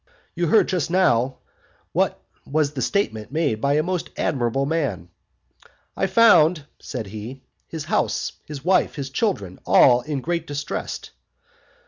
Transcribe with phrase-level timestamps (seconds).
[0.33, 1.37] You heard just now
[1.91, 5.09] what was the statement made by a most admirable man.
[5.95, 11.11] I found, said he, his house, his wife, his children, all in great distress.